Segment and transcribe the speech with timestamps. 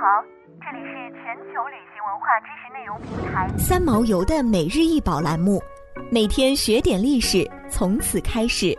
[0.00, 0.22] 好，
[0.60, 5.60] 这里是全球旅行文化知识内容平台三毛游的每日一宝栏目，
[6.08, 8.78] 每天学点历史，从此开始。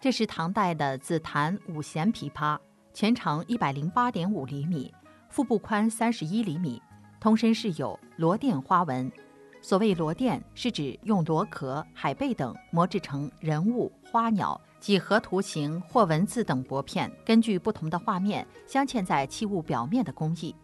[0.00, 2.58] 这是唐代的紫檀五弦琵琶，
[2.94, 4.90] 全长一百零八点五厘米，
[5.28, 6.80] 腹部宽三十一厘米，
[7.20, 9.12] 通身饰有螺钿花纹。
[9.60, 20.54] 所谓螺钿，是指用螺壳、海贝等磨制成人物、花鸟、几何图形或文字等薄片，根据不同的画面镶嵌在器物表面的工艺。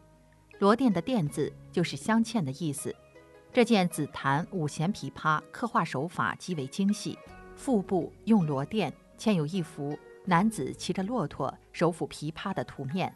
[0.58, 2.94] 螺钿的“钿”字就是镶嵌的意思。
[3.52, 7.18] 这件紫檀五弦琵琶刻画手法极为精细，
[7.54, 13.14] 腹部用螺钿嵌有一幅男子骑着骆驼手抚琵琶的图面，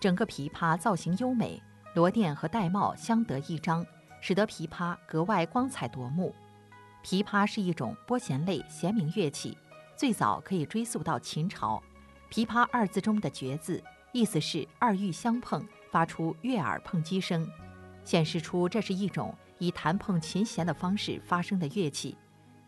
[0.00, 1.62] 整个琵琶造型优美，
[1.94, 3.86] 螺钿和玳瑁相得益彰。
[4.20, 6.34] 使得琵琶格外光彩夺目。
[7.04, 9.56] 琵琶是一种拨弦类弦鸣乐器，
[9.98, 11.82] 最早可以追溯到秦朝。
[12.30, 17.44] 琵琶二字中的绝字，意思是二玉相碰，发出悦耳碰击声，
[18.04, 22.16] 显示出这是一种以弹碰琴弦的方式发声的乐器。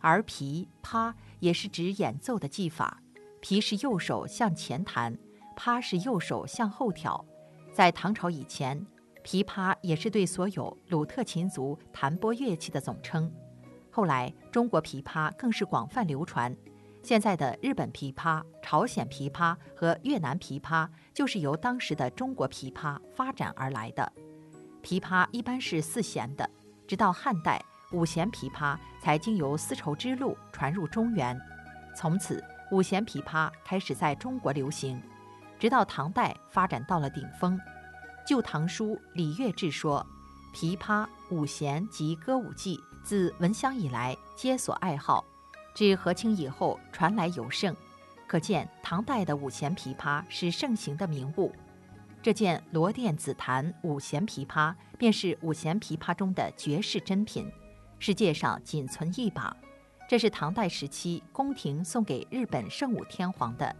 [0.01, 3.01] 而琵琶也是指演奏的技法，
[3.41, 5.17] 琵是右手向前弹，
[5.55, 7.25] 琶是右手向后挑。
[7.71, 8.85] 在唐朝以前。
[9.23, 13.31] 琵琶也是对所有鲁特琴族弹拨乐器的总称，
[13.91, 16.57] 后来中国琵琶更是广泛流传。
[17.03, 24.11] 现在的日本琵琶、朝鲜琵琶和越南琵琶，就是由当时的中国琵琶发展而来的。
[24.83, 26.49] 琵琶一般是四弦的，
[26.87, 31.39] 直到汉代，五弦琵琶才经由丝绸之路传入中原，
[31.95, 35.01] 从此五弦琵琶开始在中国流行，
[35.59, 37.57] 直到唐代发展到了顶峰。
[38.25, 40.05] 《旧唐书·礼乐志》说
[40.53, 45.25] ：“琵琶、五弦及歌舞伎，自闻香以来，皆所爱好。
[45.73, 47.75] 至和清以后，传来尤盛。
[48.27, 51.51] 可见唐代的五弦琵琶是盛行的名物。
[52.21, 57.51] 这件罗甸紫檀五弦琵琶，便是五弦琵琶中的绝世珍品，
[57.99, 59.55] 世界上仅存一把。
[60.07, 63.75] 这是唐代时期宫廷送给日本圣武天皇的。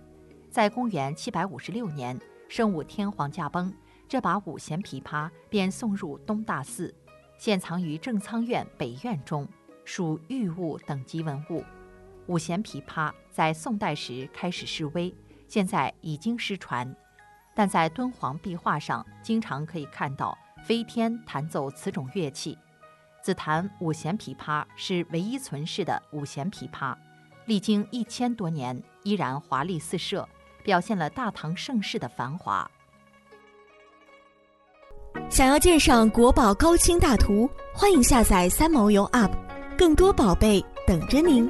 [0.50, 3.74] 在公元七百五十六年，圣武天皇驾崩。”
[4.10, 6.94] 这把五弦琵琶便送入东大寺，
[7.38, 9.48] 现藏于正仓院北院中，
[9.86, 11.64] 属御物等级文物。
[12.28, 15.14] 五弦琵琶在宋代时开始示威，
[15.48, 16.96] 现在已经失传，
[17.56, 22.58] 但在敦煌壁画上经常可以看到飞天弹奏此种乐器。
[23.24, 26.96] 紫檀五弦琵琶是唯一存世的五弦琵琶，
[27.46, 30.28] 历经一千多年依然华丽四射，
[30.64, 32.70] 表现了大唐盛世的繁华。
[35.30, 39.32] 想要鉴赏国宝高清大图，欢迎下载三毛游 App，
[39.78, 41.50] 更多宝贝等着您。